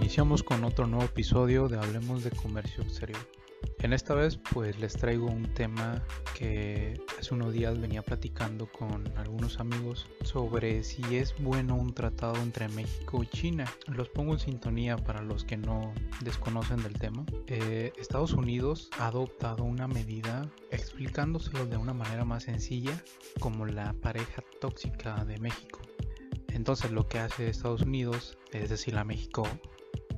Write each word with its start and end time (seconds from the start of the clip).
Iniciamos 0.00 0.42
con 0.42 0.64
otro 0.64 0.86
nuevo 0.86 1.04
episodio 1.04 1.68
de 1.68 1.76
Hablemos 1.76 2.24
de 2.24 2.30
Comercio 2.30 2.82
Exterior. 2.82 3.20
En 3.80 3.92
esta 3.92 4.14
vez 4.14 4.38
pues 4.38 4.80
les 4.80 4.94
traigo 4.94 5.26
un 5.26 5.52
tema 5.52 6.02
que 6.36 6.98
hace 7.18 7.34
unos 7.34 7.52
días 7.52 7.78
venía 7.78 8.00
platicando 8.00 8.66
con 8.72 9.06
algunos 9.18 9.60
amigos 9.60 10.06
sobre 10.22 10.84
si 10.84 11.02
es 11.16 11.34
bueno 11.38 11.76
un 11.76 11.92
tratado 11.92 12.36
entre 12.36 12.68
México 12.70 13.22
y 13.22 13.26
China. 13.26 13.66
Los 13.88 14.08
pongo 14.08 14.32
en 14.32 14.38
sintonía 14.38 14.96
para 14.96 15.20
los 15.22 15.44
que 15.44 15.58
no 15.58 15.92
desconocen 16.24 16.82
del 16.82 16.94
tema. 16.94 17.26
Eh, 17.46 17.92
Estados 17.98 18.32
Unidos 18.32 18.88
ha 18.98 19.08
adoptado 19.08 19.64
una 19.64 19.86
medida 19.86 20.50
explicándoselo 20.70 21.66
de 21.66 21.76
una 21.76 21.92
manera 21.92 22.24
más 22.24 22.44
sencilla 22.44 23.04
como 23.38 23.66
la 23.66 23.92
pareja 23.92 24.42
tóxica 24.62 25.26
de 25.26 25.38
México. 25.38 25.80
Entonces 26.48 26.90
lo 26.90 27.06
que 27.06 27.18
hace 27.18 27.50
Estados 27.50 27.82
Unidos 27.82 28.38
es 28.50 28.70
decirle 28.70 29.00
a 29.00 29.04
México, 29.04 29.46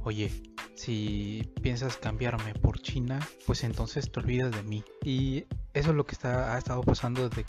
oye, 0.05 0.30
si 0.74 1.48
piensas 1.62 1.97
cambiarme 1.97 2.55
por 2.55 2.80
China, 2.80 3.20
pues 3.47 3.65
entonces 3.65 4.11
te 4.11 4.20
olvidas 4.20 4.51
de 4.52 4.62
mí. 4.62 4.84
Y 5.05 5.45
eso 5.75 5.91
es 5.91 5.97
lo 5.97 6.05
que 6.05 6.12
está, 6.12 6.55
ha 6.55 6.59
estado 6.59 6.83
pasando 6.83 7.28
desde 7.28 7.45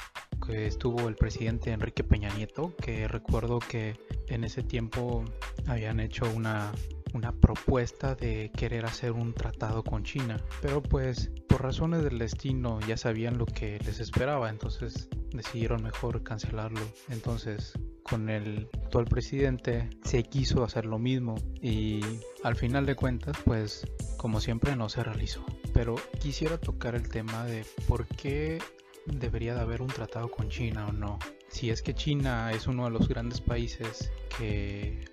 que 0.45 0.67
estuvo 0.67 1.07
el 1.07 1.15
presidente 1.15 1.71
Enrique 1.71 2.03
Peña 2.03 2.29
Nieto, 2.35 2.75
que 2.77 3.07
recuerdo 3.07 3.59
que 3.59 3.97
en 4.27 4.43
ese 4.43 4.63
tiempo 4.63 5.23
habían 5.67 5.99
hecho 5.99 6.25
una, 6.35 6.71
una 7.13 7.31
propuesta 7.31 8.15
de 8.15 8.51
querer 8.55 8.85
hacer 8.85 9.11
un 9.11 9.33
tratado 9.33 9.83
con 9.83 10.03
China. 10.03 10.37
Pero 10.61 10.81
pues 10.81 11.31
por 11.47 11.61
razones 11.61 12.03
del 12.03 12.19
destino 12.19 12.79
ya 12.81 12.97
sabían 12.97 13.37
lo 13.37 13.45
que 13.45 13.79
les 13.79 13.99
esperaba, 13.99 14.49
entonces 14.49 15.07
decidieron 15.31 15.83
mejor 15.83 16.23
cancelarlo. 16.23 16.81
Entonces 17.09 17.73
con 18.03 18.29
el 18.29 18.67
actual 18.93 19.05
presidente 19.05 19.89
se 20.03 20.21
quiso 20.21 20.63
hacer 20.63 20.85
lo 20.85 20.99
mismo 20.99 21.33
y 21.59 21.99
al 22.43 22.55
final 22.55 22.85
de 22.85 22.95
cuentas 22.95 23.35
pues 23.43 23.87
como 24.17 24.39
siempre 24.39 24.75
no 24.75 24.87
se 24.87 25.03
realizó. 25.03 25.43
Pero 25.73 25.95
quisiera 26.19 26.59
tocar 26.59 26.93
el 26.93 27.09
tema 27.09 27.43
de 27.45 27.65
por 27.87 28.05
qué 28.05 28.59
debería 29.07 29.55
de 29.55 29.61
haber 29.61 29.81
un 29.81 29.87
tratado 29.87 30.29
con 30.29 30.47
China 30.49 30.85
o 30.89 30.91
no. 30.91 31.17
Si 31.47 31.71
es 31.71 31.81
que 31.81 31.95
China 31.95 32.51
es 32.51 32.67
uno 32.67 32.83
de 32.83 32.91
los 32.91 33.07
grandes 33.07 33.41
países 33.41 34.11
que 34.37 35.05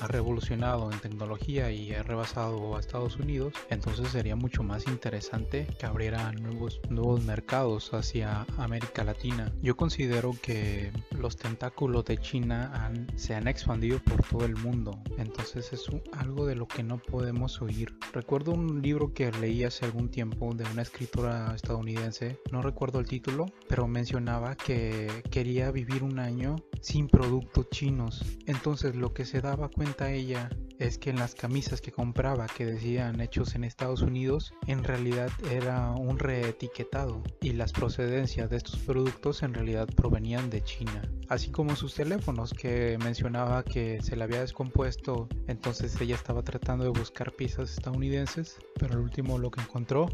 ha 0.00 0.06
revolucionado 0.06 0.90
en 0.92 0.98
tecnología 1.00 1.70
y 1.70 1.92
ha 1.92 2.02
rebasado 2.02 2.76
a 2.76 2.80
Estados 2.80 3.16
Unidos, 3.16 3.52
entonces 3.70 4.08
sería 4.08 4.36
mucho 4.36 4.62
más 4.62 4.86
interesante 4.86 5.66
que 5.78 5.86
abriera 5.86 6.32
nuevos, 6.32 6.80
nuevos 6.88 7.24
mercados 7.24 7.92
hacia 7.92 8.46
América 8.56 9.04
Latina. 9.04 9.52
Yo 9.62 9.76
considero 9.76 10.34
que 10.40 10.92
los 11.18 11.36
tentáculos 11.36 12.04
de 12.04 12.18
China 12.18 12.92
se 13.16 13.34
han 13.34 13.48
expandido 13.48 13.98
por 14.00 14.22
todo 14.22 14.44
el 14.44 14.56
mundo, 14.56 14.98
entonces 15.16 15.72
es 15.72 15.86
algo 16.12 16.46
de 16.46 16.54
lo 16.54 16.68
que 16.68 16.82
no 16.82 16.98
podemos 16.98 17.60
huir. 17.60 17.94
Recuerdo 18.12 18.52
un 18.52 18.82
libro 18.82 19.12
que 19.12 19.32
leí 19.32 19.64
hace 19.64 19.84
algún 19.84 20.08
tiempo 20.08 20.54
de 20.54 20.64
una 20.64 20.82
escritora 20.82 21.54
estadounidense, 21.54 22.38
no 22.52 22.62
recuerdo 22.62 23.00
el 23.00 23.06
título, 23.06 23.46
pero 23.68 23.88
mencionaba 23.88 24.54
que 24.56 25.22
quería 25.30 25.70
vivir 25.70 26.02
un 26.02 26.18
año 26.18 26.56
sin 26.80 27.08
productos 27.08 27.68
chinos. 27.70 28.24
Entonces 28.46 28.94
lo 28.94 29.12
que 29.12 29.24
se 29.24 29.40
daba 29.40 29.68
cuenta 29.68 29.87
ella 30.00 30.50
es 30.78 30.98
que 30.98 31.10
en 31.10 31.16
las 31.16 31.34
camisas 31.34 31.80
que 31.80 31.90
compraba 31.90 32.46
que 32.46 32.66
decían 32.66 33.20
hechos 33.20 33.54
en 33.54 33.64
Estados 33.64 34.02
Unidos 34.02 34.54
en 34.66 34.84
realidad 34.84 35.30
era 35.50 35.90
un 35.92 36.18
reetiquetado 36.18 37.22
y 37.40 37.52
las 37.52 37.72
procedencias 37.72 38.48
de 38.50 38.58
estos 38.58 38.78
productos 38.78 39.42
en 39.42 39.54
realidad 39.54 39.88
provenían 39.96 40.50
de 40.50 40.62
China. 40.62 41.02
Así 41.28 41.50
como 41.50 41.74
sus 41.74 41.94
teléfonos 41.94 42.52
que 42.52 42.96
mencionaba 43.02 43.64
que 43.64 44.00
se 44.02 44.14
le 44.14 44.24
había 44.24 44.40
descompuesto, 44.40 45.28
entonces 45.46 46.00
ella 46.00 46.14
estaba 46.14 46.42
tratando 46.42 46.84
de 46.84 46.98
buscar 46.98 47.32
piezas 47.32 47.70
estadounidenses, 47.70 48.58
pero 48.78 48.94
al 48.94 49.00
último 49.00 49.38
lo 49.38 49.50
que 49.50 49.60
encontró 49.60 50.06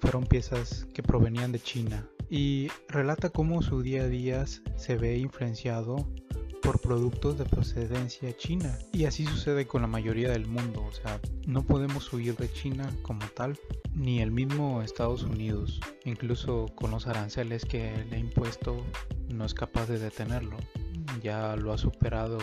fueron 0.00 0.24
piezas 0.24 0.86
que 0.92 1.02
provenían 1.02 1.52
de 1.52 1.60
China 1.60 2.08
y 2.30 2.68
relata 2.88 3.30
cómo 3.30 3.62
su 3.62 3.82
día 3.82 4.02
a 4.02 4.08
día 4.08 4.44
se 4.46 4.96
ve 4.96 5.18
influenciado 5.18 6.08
por 6.64 6.80
productos 6.80 7.36
de 7.36 7.44
procedencia 7.44 8.34
china. 8.36 8.78
Y 8.92 9.04
así 9.04 9.26
sucede 9.26 9.66
con 9.66 9.82
la 9.82 9.88
mayoría 9.88 10.30
del 10.30 10.46
mundo, 10.46 10.82
o 10.84 10.92
sea, 10.92 11.20
no 11.46 11.62
podemos 11.62 12.10
huir 12.12 12.34
de 12.36 12.50
China 12.50 12.88
como 13.02 13.24
tal, 13.36 13.58
ni 13.94 14.20
el 14.20 14.30
mismo 14.30 14.82
Estados 14.82 15.22
Unidos, 15.22 15.80
incluso 16.04 16.66
con 16.74 16.90
los 16.90 17.06
aranceles 17.06 17.64
que 17.66 17.92
le 18.08 18.16
ha 18.16 18.18
impuesto, 18.18 18.82
no 19.28 19.44
es 19.44 19.52
capaz 19.52 19.86
de 19.86 19.98
detenerlo. 19.98 20.56
Ya 21.22 21.54
lo 21.56 21.72
ha 21.72 21.78
superado 21.78 22.38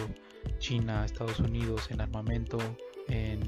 China, 0.60 1.04
Estados 1.04 1.40
Unidos 1.40 1.90
en 1.90 2.02
armamento, 2.02 2.60
en 3.08 3.42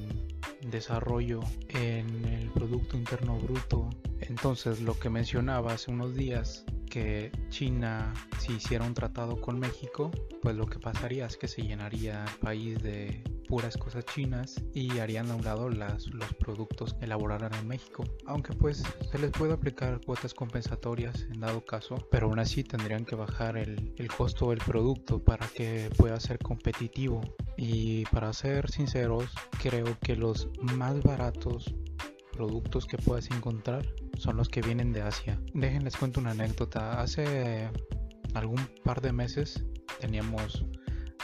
desarrollo, 0.72 1.42
en 1.70 2.26
el 2.26 2.50
Producto 2.50 2.98
Interno 2.98 3.38
Bruto, 3.38 3.90
entonces, 4.30 4.82
lo 4.82 4.98
que 4.98 5.10
mencionaba 5.10 5.74
hace 5.74 5.92
unos 5.92 6.16
días, 6.16 6.64
que 6.94 7.32
China, 7.50 8.14
si 8.38 8.54
hiciera 8.54 8.86
un 8.86 8.94
tratado 8.94 9.42
con 9.42 9.60
México, 9.60 10.12
pues 10.44 10.56
lo 10.56 10.68
que 10.68 10.78
pasaría 10.78 11.26
es 11.26 11.38
que 11.38 11.48
se 11.48 11.64
llenaría 11.64 12.24
el 12.24 12.40
país 12.40 12.84
de 12.84 13.24
puras 13.50 13.78
cosas 13.78 14.06
chinas 14.06 14.64
y 14.76 15.00
harían 15.00 15.32
a 15.32 15.36
un 15.36 15.44
lado 15.44 15.70
los 15.70 16.34
productos 16.38 16.94
que 16.94 17.06
elaboraran 17.06 17.52
en 17.56 17.68
México. 17.68 18.04
Aunque 18.28 18.54
pues 18.54 18.84
se 19.12 19.18
les 19.18 19.32
puede 19.32 19.54
aplicar 19.54 20.02
cuotas 20.06 20.36
compensatorias 20.36 21.24
en 21.32 21.40
dado 21.40 21.66
caso, 21.66 21.96
pero 22.12 22.28
aún 22.28 22.38
así 22.38 22.64
tendrían 22.64 23.06
que 23.06 23.16
bajar 23.16 23.58
el, 23.58 23.96
el 23.98 24.08
costo 24.10 24.52
del 24.52 24.60
producto 24.60 25.18
para 25.18 25.48
que 25.48 25.90
pueda 25.98 26.20
ser 26.20 26.38
competitivo. 26.38 27.22
Y 27.58 28.06
para 28.06 28.32
ser 28.34 28.70
sinceros, 28.70 29.32
creo 29.64 29.98
que 30.00 30.16
los 30.16 30.48
más 30.62 31.02
baratos 31.02 31.74
productos 32.34 32.86
que 32.86 32.98
puedas 32.98 33.32
encontrar 33.32 33.84
son 34.24 34.38
los 34.38 34.48
que 34.48 34.62
vienen 34.62 34.94
de 34.94 35.02
Asia. 35.02 35.38
Déjenles 35.54 35.98
cuento 35.98 36.22
una 36.22 36.32
anécdota. 36.32 37.02
Hace 37.02 37.70
algún 38.34 38.62
par 38.86 39.02
de 39.02 39.12
meses 39.12 39.66
teníamos 40.00 40.64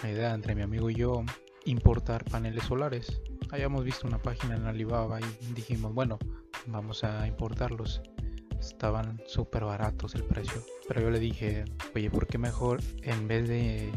la 0.04 0.12
idea 0.12 0.34
entre 0.34 0.54
mi 0.54 0.64
amigo 0.64 0.90
y 0.90 0.96
yo 0.96 1.24
importar 1.64 2.26
paneles 2.26 2.66
solares. 2.66 3.22
Habíamos 3.52 3.86
visto 3.86 4.06
una 4.06 4.22
página 4.22 4.58
en 4.58 4.66
Alibaba 4.66 5.20
y 5.22 5.54
dijimos, 5.54 5.94
bueno, 5.94 6.20
vamos 6.68 7.06
a 7.06 7.26
importarlos. 7.26 8.02
Estaban 8.60 9.22
súper 9.28 9.64
baratos 9.64 10.14
el 10.16 10.26
precio. 10.26 10.62
Pero 10.86 11.00
yo 11.00 11.10
le 11.10 11.20
dije, 11.20 11.64
oye, 11.96 12.12
¿por 12.12 12.28
qué 12.28 12.38
mejor 12.38 12.82
en 13.04 13.30
vez 13.30 13.48
de 13.48 13.94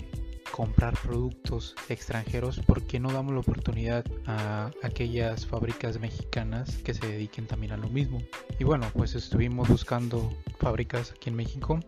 comprar 0.53 0.97
productos 1.03 1.75
extranjeros, 1.89 2.61
¿por 2.61 2.83
qué 2.87 3.01
no 3.01 3.11
damos 3.11 3.33
la 3.33 3.41
oportunidad 3.41 4.05
a 4.27 4.71
aquellas 4.83 5.47
fábricas 5.47 5.99
mexicanas 5.99 6.77
que 6.79 6.95
se 6.95 7.07
dediquen 7.07 7.47
también 7.47 7.73
a 7.73 7.77
lo 7.77 7.89
mismo? 7.89 8.19
Y 8.59 8.65
bueno, 8.65 8.87
pues 8.93 9.15
estuvimos 9.15 9.69
buscando 9.69 10.31
fábricas 10.59 11.13
aquí 11.13 11.31
en 11.31 11.37
México, 11.37 11.81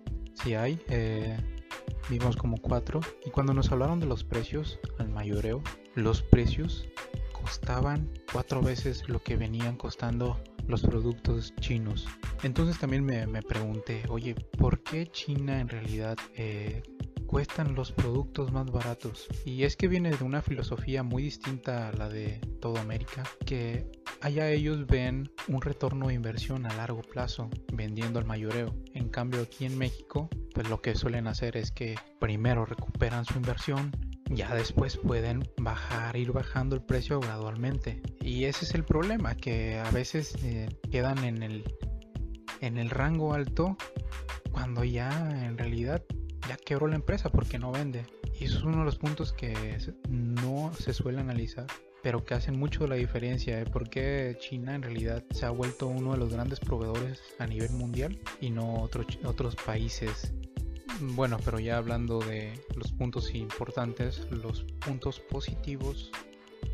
si 0.43 0.55
hay, 0.55 0.81
eh, 0.89 1.37
vimos 2.09 2.37
como 2.37 2.57
cuatro, 2.57 3.01
y 3.25 3.31
cuando 3.31 3.55
nos 3.55 3.71
hablaron 3.71 4.01
de 4.01 4.07
los 4.07 4.25
precios 4.25 4.81
al 4.99 5.11
mayoreo, 5.11 5.63
los 5.95 6.23
precios 6.23 6.89
costaban 7.33 8.11
cuatro 8.33 8.63
veces 8.63 9.07
lo 9.09 9.23
que 9.23 9.37
venían 9.37 9.77
costando 9.77 10.41
los 10.67 10.81
productos 10.81 11.55
chinos. 11.61 12.07
Entonces 12.43 12.79
también 12.79 13.05
me, 13.05 13.27
me 13.27 13.43
pregunté, 13.43 14.03
oye, 14.09 14.35
¿por 14.35 14.83
qué 14.83 15.07
China 15.07 15.61
en 15.61 15.69
realidad 15.69 16.17
eh, 16.35 16.83
cuestan 17.35 17.75
los 17.75 17.91
productos 17.91 18.53
más 18.53 18.71
baratos. 18.71 19.27
Y 19.45 19.65
es 19.65 19.75
que 19.75 19.89
viene 19.89 20.13
de 20.13 20.23
una 20.23 20.41
filosofía 20.41 21.03
muy 21.03 21.25
distinta 21.25 21.89
a 21.89 21.93
la 21.93 22.09
de 22.09 22.39
toda 22.61 22.81
América, 22.81 23.25
que 23.45 23.91
allá 24.21 24.49
ellos 24.51 24.87
ven 24.87 25.33
un 25.49 25.61
retorno 25.61 26.07
de 26.07 26.15
inversión 26.15 26.65
a 26.65 26.73
largo 26.77 27.03
plazo 27.03 27.51
vendiendo 27.73 28.21
al 28.21 28.25
mayoreo. 28.25 28.73
En 28.93 29.09
cambio 29.09 29.43
aquí 29.43 29.65
en 29.65 29.77
México, 29.77 30.31
pues 30.55 30.69
lo 30.69 30.81
que 30.81 30.95
suelen 30.95 31.27
hacer 31.27 31.57
es 31.57 31.73
que 31.73 31.97
primero 32.21 32.67
recuperan 32.67 33.25
su 33.25 33.35
inversión, 33.35 33.91
ya 34.31 34.55
después 34.55 34.97
pueden 34.97 35.43
bajar, 35.57 36.15
ir 36.15 36.31
bajando 36.31 36.77
el 36.77 36.83
precio 36.83 37.19
gradualmente. 37.19 38.01
Y 38.21 38.45
ese 38.45 38.65
es 38.65 38.77
el 38.77 38.85
problema, 38.85 39.35
que 39.35 39.81
a 39.81 39.91
veces 39.91 40.37
eh, 40.45 40.69
quedan 40.89 41.25
en 41.25 41.43
el, 41.43 41.65
en 42.61 42.79
el 42.79 42.91
rango 42.91 43.35
alto 43.35 43.77
cuando 44.53 44.85
ya 44.85 45.11
en 45.45 45.59
realidad 45.59 46.05
ya 46.49 46.57
quebró 46.57 46.87
la 46.87 46.97
empresa 46.97 47.31
porque 47.31 47.59
no 47.59 47.73
vende. 47.73 48.07
Y 48.39 48.45
eso 48.45 48.59
es 48.59 48.65
uno 48.65 48.79
de 48.79 48.85
los 48.85 48.97
puntos 48.97 49.33
que 49.33 49.79
no 50.09 50.73
se 50.75 50.93
suele 50.93 51.21
analizar, 51.21 51.67
pero 52.03 52.25
que 52.25 52.35
hacen 52.35 52.59
mucho 52.59 52.87
la 52.87 52.97
diferencia 52.97 53.57
de 53.57 53.67
por 53.67 53.89
qué 53.89 54.37
China 54.41 54.75
en 54.75 54.83
realidad 54.83 55.25
se 55.31 55.47
ha 55.47 55.51
vuelto 55.51 55.87
uno 55.87 56.13
de 56.13 56.19
los 56.19 56.33
grandes 56.33 56.61
proveedores 56.61 57.23
a 57.39 57.47
nivel 57.47 57.71
mundial 57.71 58.19
y 58.41 58.51
no 58.51 58.83
otros 58.83 59.19
otros 59.25 59.57
países. 59.57 60.33
Bueno, 61.01 61.39
pero 61.45 61.59
ya 61.59 61.77
hablando 61.77 62.21
de 62.21 62.53
los 62.77 62.93
puntos 62.93 63.35
importantes, 63.35 64.27
los 64.31 64.63
puntos 64.85 65.19
positivos 65.19 66.13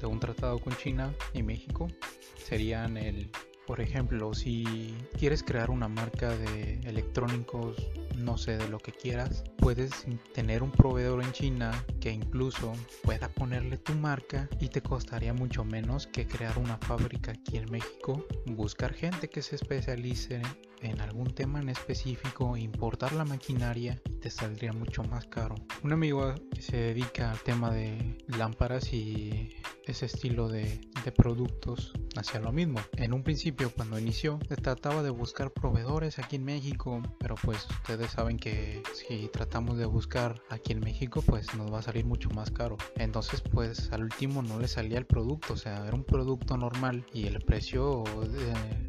de 0.00 0.06
un 0.06 0.20
tratado 0.20 0.58
con 0.58 0.76
China 0.76 1.14
y 1.32 1.42
México 1.42 1.88
serían 2.36 2.96
el 2.96 3.30
Por 3.70 3.80
ejemplo, 3.80 4.34
si 4.34 4.96
quieres 5.16 5.44
crear 5.44 5.70
una 5.70 5.86
marca 5.86 6.36
de 6.36 6.80
electrónicos 6.80 7.76
no 8.20 8.36
sé, 8.36 8.58
de 8.58 8.68
lo 8.68 8.78
que 8.78 8.92
quieras, 8.92 9.44
puedes 9.56 10.06
tener 10.34 10.62
un 10.62 10.70
proveedor 10.70 11.22
en 11.22 11.32
China 11.32 11.84
que 12.00 12.10
incluso 12.10 12.72
pueda 13.02 13.28
ponerle 13.28 13.78
tu 13.78 13.94
marca 13.94 14.48
y 14.60 14.68
te 14.68 14.82
costaría 14.82 15.32
mucho 15.32 15.64
menos 15.64 16.06
que 16.06 16.26
crear 16.26 16.58
una 16.58 16.76
fábrica 16.78 17.32
aquí 17.32 17.56
en 17.56 17.70
México, 17.70 18.24
buscar 18.46 18.92
gente 18.92 19.28
que 19.28 19.42
se 19.42 19.56
especialice 19.56 20.42
en 20.82 21.00
algún 21.00 21.34
tema 21.34 21.60
en 21.60 21.68
específico, 21.68 22.56
importar 22.56 23.12
la 23.12 23.24
maquinaria, 23.24 24.00
te 24.20 24.30
saldría 24.30 24.72
mucho 24.72 25.02
más 25.04 25.26
caro. 25.26 25.54
Un 25.82 25.92
amigo 25.92 26.34
se 26.58 26.76
dedica 26.76 27.30
al 27.30 27.40
tema 27.40 27.70
de 27.70 28.18
lámparas 28.28 28.92
y 28.92 29.56
ese 29.90 30.06
estilo 30.06 30.48
de, 30.48 30.80
productos 31.16 31.92
hacia 32.16 32.40
lo 32.40 32.52
mismo. 32.52 32.78
En 32.96 33.12
un 33.12 33.24
principio, 33.24 33.72
cuando 33.74 33.98
inició, 33.98 34.38
se 34.48 34.54
trataba 34.56 35.02
de 35.02 35.10
buscar 35.10 35.50
proveedores 35.50 36.18
aquí 36.18 36.36
en 36.36 36.44
México, 36.44 37.02
pero 37.18 37.34
pues 37.42 37.66
ustedes 37.68 38.12
saben 38.12 38.36
que 38.36 38.82
si 38.94 39.28
tratamos 39.28 39.76
de 39.76 39.86
buscar 39.86 40.40
aquí 40.50 40.72
en 40.72 40.80
México, 40.80 41.22
pues 41.26 41.52
nos 41.56 41.72
va 41.72 41.80
a 41.80 41.82
salir 41.82 42.04
mucho 42.04 42.30
más 42.30 42.50
caro. 42.50 42.76
Entonces, 42.96 43.40
pues 43.40 43.90
al 43.92 44.04
último 44.04 44.42
no 44.42 44.60
le 44.60 44.68
salía 44.68 44.98
el 44.98 45.06
producto, 45.06 45.54
o 45.54 45.56
sea, 45.56 45.84
era 45.86 45.94
un 45.94 46.04
producto 46.04 46.56
normal 46.56 47.04
y 47.12 47.26
el 47.26 47.40
precio 47.40 48.04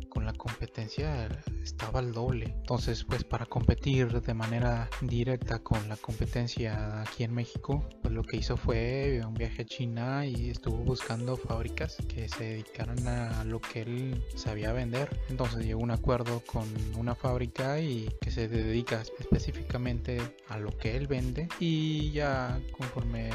con 0.09 0.10
la 0.31 0.37
competencia 0.37 1.27
estaba 1.61 1.99
al 1.99 2.13
doble. 2.13 2.45
Entonces, 2.45 3.03
pues 3.03 3.23
para 3.23 3.45
competir 3.45 4.21
de 4.21 4.33
manera 4.33 4.89
directa 5.01 5.59
con 5.59 5.89
la 5.89 5.97
competencia 5.97 7.01
aquí 7.01 7.23
en 7.23 7.33
México, 7.33 7.83
pues 8.01 8.13
lo 8.13 8.23
que 8.23 8.37
hizo 8.37 8.55
fue 8.55 9.21
un 9.27 9.33
viaje 9.33 9.63
a 9.63 9.65
China 9.65 10.25
y 10.25 10.49
estuvo 10.49 10.77
buscando 10.77 11.35
fábricas 11.35 11.97
que 12.07 12.29
se 12.29 12.43
dedicaran 12.43 13.05
a 13.07 13.43
lo 13.43 13.59
que 13.59 13.81
él 13.81 14.23
sabía 14.35 14.71
vender. 14.71 15.09
Entonces 15.29 15.65
llegó 15.65 15.81
un 15.81 15.91
acuerdo 15.91 16.41
con 16.45 16.65
una 16.97 17.15
fábrica 17.15 17.79
y 17.79 18.09
que 18.21 18.31
se 18.31 18.47
dedica 18.47 19.03
específicamente 19.19 20.21
a 20.47 20.57
lo 20.57 20.69
que 20.77 20.95
él 20.95 21.07
vende 21.07 21.49
y 21.59 22.11
ya 22.11 22.59
conforme 22.71 23.31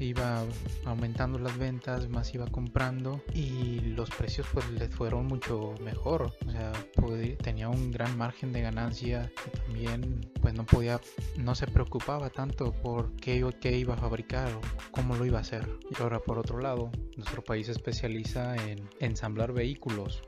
iba 0.00 0.42
aumentando 0.84 1.38
las 1.38 1.56
ventas, 1.56 2.08
más 2.08 2.34
iba 2.34 2.46
comprando 2.46 3.22
y 3.32 3.80
los 3.80 4.10
precios 4.10 4.46
pues 4.52 4.68
le 4.70 4.88
fueron 4.88 5.26
mucho 5.26 5.74
mejor. 5.82 6.32
O 6.46 6.50
sea, 6.50 6.72
tenía 7.42 7.68
un 7.68 7.90
gran 7.90 8.16
margen 8.16 8.52
de 8.52 8.62
ganancia 8.62 9.30
y 9.46 9.84
también 9.84 10.20
pues 10.40 10.54
no 10.54 10.64
podía, 10.64 11.00
no 11.36 11.54
se 11.54 11.66
preocupaba 11.66 12.30
tanto 12.30 12.72
por 12.72 13.14
qué, 13.16 13.44
qué 13.60 13.78
iba 13.78 13.94
a 13.94 13.98
fabricar 13.98 14.52
o 14.52 14.60
cómo 14.90 15.16
lo 15.16 15.26
iba 15.26 15.38
a 15.38 15.42
hacer. 15.42 15.68
Y 15.90 16.02
ahora 16.02 16.20
por 16.20 16.38
otro 16.38 16.58
lado, 16.60 16.90
nuestro 17.16 17.42
país 17.42 17.66
se 17.66 17.72
especializa 17.72 18.56
en 18.56 18.88
ensamblar 19.00 19.52
vehículos 19.52 20.22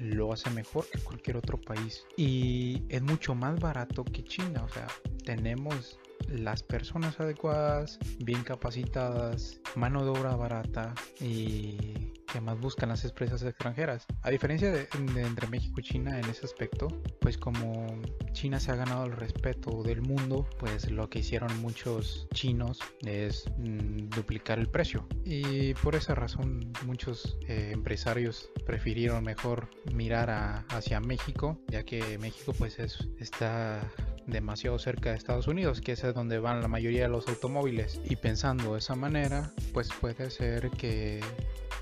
lo 0.00 0.32
hace 0.32 0.50
mejor 0.50 0.86
que 0.90 0.98
cualquier 1.00 1.36
otro 1.36 1.60
país 1.60 2.06
y 2.16 2.82
es 2.88 3.02
mucho 3.02 3.34
más 3.34 3.58
barato 3.58 4.04
que 4.04 4.22
China 4.22 4.62
o 4.64 4.68
sea 4.68 4.86
tenemos 5.24 5.98
las 6.28 6.62
personas 6.62 7.18
adecuadas, 7.20 7.98
bien 8.18 8.42
capacitadas, 8.42 9.60
mano 9.76 10.04
de 10.04 10.10
obra 10.10 10.36
barata 10.36 10.94
y 11.20 12.12
que 12.32 12.40
más 12.40 12.60
buscan 12.60 12.90
las 12.90 13.04
empresas 13.04 13.42
extranjeras. 13.42 14.06
A 14.22 14.30
diferencia 14.30 14.70
de, 14.70 14.88
entre 15.16 15.46
México 15.48 15.80
y 15.80 15.82
China 15.82 16.18
en 16.18 16.28
ese 16.28 16.44
aspecto, 16.44 16.88
pues 17.20 17.38
como 17.38 17.86
China 18.32 18.60
se 18.60 18.70
ha 18.70 18.76
ganado 18.76 19.06
el 19.06 19.12
respeto 19.12 19.82
del 19.82 20.02
mundo, 20.02 20.46
pues 20.58 20.90
lo 20.90 21.08
que 21.08 21.20
hicieron 21.20 21.58
muchos 21.60 22.28
chinos 22.34 22.80
es 23.02 23.44
mm, 23.56 24.10
duplicar 24.10 24.58
el 24.58 24.68
precio. 24.68 25.06
Y 25.24 25.74
por 25.74 25.94
esa 25.94 26.14
razón 26.14 26.72
muchos 26.84 27.38
eh, 27.48 27.70
empresarios 27.72 28.50
prefirieron 28.66 29.24
mejor 29.24 29.70
mirar 29.92 30.64
hacia 30.68 31.00
México, 31.00 31.58
ya 31.68 31.84
que 31.84 32.18
México 32.18 32.52
pues 32.52 32.78
es, 32.78 33.08
está 33.18 33.80
demasiado 34.28 34.78
cerca 34.78 35.10
de 35.10 35.16
Estados 35.16 35.48
Unidos, 35.48 35.80
que 35.80 35.92
es 35.92 36.02
donde 36.14 36.38
van 36.38 36.60
la 36.60 36.68
mayoría 36.68 37.02
de 37.02 37.08
los 37.08 37.26
automóviles. 37.28 38.00
Y 38.04 38.16
pensando 38.16 38.74
de 38.74 38.78
esa 38.78 38.94
manera, 38.94 39.52
pues 39.72 39.88
puede 40.00 40.30
ser 40.30 40.70
que 40.70 41.20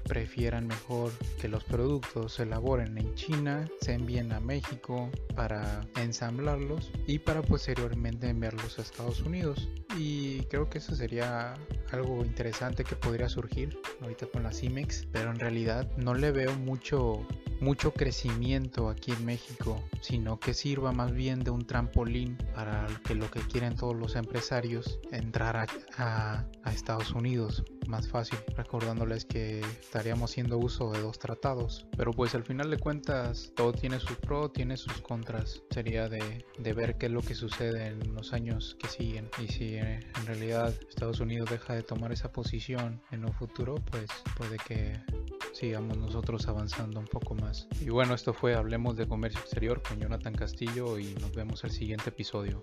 prefieran 0.07 0.67
mejor 0.67 1.13
que 1.41 1.49
los 1.49 1.65
productos 1.65 2.35
se 2.35 2.45
elaboren 2.45 2.97
en 2.97 3.15
China, 3.15 3.69
se 3.81 3.95
envíen 3.95 4.33
a 4.33 4.41
México 4.41 5.11
para 5.35 5.87
ensamblarlos 5.97 6.93
y 7.07 7.19
para 7.19 7.43
posteriormente 7.43 8.29
enviarlos 8.29 8.79
a 8.79 8.83
Estados 8.83 9.21
Unidos. 9.23 9.69
Y 9.99 10.43
creo 10.43 10.71
que 10.71 10.79
eso 10.79 10.95
sería 10.95 11.55
algo 11.91 12.25
interesante 12.25 12.85
que 12.85 12.97
podría 12.97 13.29
surgir 13.29 13.79
ahorita 14.01 14.27
con 14.27 14.45
la 14.45 14.53
CIMEX, 14.53 15.07
pero 15.13 15.31
en 15.31 15.39
realidad 15.39 15.91
no 15.97 16.15
le 16.15 16.31
veo 16.31 16.55
mucho 16.55 17.27
mucho 17.61 17.93
crecimiento 17.93 18.89
aquí 18.89 19.13
en 19.13 19.25
México, 19.25 19.83
sino 20.01 20.39
que 20.39 20.55
sirva 20.55 20.93
más 20.93 21.13
bien 21.13 21.41
de 21.41 21.51
un 21.51 21.67
trampolín 21.67 22.37
para 22.55 22.87
que 23.05 23.15
lo 23.15 23.31
que 23.31 23.41
quieren 23.41 23.77
todos 23.77 23.97
los 23.97 24.17
empresarios 24.17 25.01
entrar 25.13 25.67
a, 25.97 26.45
Estados 26.67 27.13
Unidos 27.13 27.65
más 27.89 28.09
fácil, 28.09 28.39
recordándoles 28.55 29.25
que 29.25 29.61
estaríamos 29.61 30.31
haciendo 30.31 30.59
uso 30.59 30.93
de 30.93 31.01
dos 31.01 31.19
tratados. 31.19 31.87
Pero 31.97 32.13
pues 32.13 32.35
al 32.35 32.43
final 32.43 32.71
de 32.71 32.79
cuentas 32.79 33.53
todo 33.57 33.73
tiene 33.73 33.99
sus 33.99 34.17
pros, 34.19 34.53
tiene 34.53 34.77
sus 34.77 35.01
contras. 35.01 35.63
Sería 35.71 36.09
de, 36.09 36.45
de 36.59 36.73
ver 36.75 36.99
qué 36.99 37.07
es 37.07 37.13
lo 37.13 37.23
que 37.23 37.35
sucede 37.35 37.87
en 37.87 38.15
los 38.15 38.33
años 38.33 38.77
que 38.79 38.89
siguen. 38.89 39.31
Y 39.43 39.49
si 39.49 39.77
en 39.77 40.27
realidad 40.27 40.75
Estados 40.89 41.21
Unidos 41.21 41.49
deja 41.51 41.75
de 41.75 41.83
tomar 41.83 42.13
esa 42.13 42.31
posición 42.31 43.01
en 43.11 43.25
un 43.25 43.33
futuro, 43.33 43.77
pues 43.91 44.09
puede 44.37 44.57
que 44.59 45.01
sigamos 45.57 45.97
nosotros 45.97 46.47
avanzando 46.49 47.01
un 47.01 47.07
poco 47.07 47.35
más. 47.35 47.67
Y 47.81 47.89
bueno, 47.89 48.15
esto 48.15 48.33
fue 48.33 48.55
Hablemos 48.55 48.97
de 48.97 49.09
Comercio 49.09 49.41
Exterior 49.41 49.83
con 49.83 49.99
Jonathan 49.99 50.35
Castillo 50.35 50.99
y 50.99 51.15
nos 51.15 51.33
vemos 51.35 51.65
el 51.65 51.71
siguiente 51.71 52.11
episodio. 52.11 52.61